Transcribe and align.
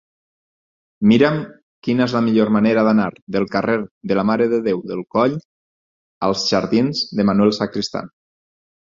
Mira'm 1.11 1.37
quina 1.87 2.03
és 2.07 2.15
la 2.19 2.21
millor 2.29 2.51
manera 2.55 2.87
d'anar 2.89 3.07
del 3.37 3.47
carrer 3.57 3.77
de 4.13 4.19
la 4.21 4.27
Mare 4.33 4.51
de 4.57 4.63
Déu 4.71 4.83
del 4.95 5.07
Coll 5.19 5.39
als 6.33 6.51
jardins 6.51 7.09
de 7.21 7.31
Manuel 7.33 7.59
Sacristán. 7.63 8.15